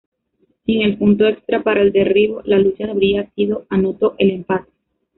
[0.65, 4.71] Sin el punto extra para el derribo, la lucha habría sido anotó el empate.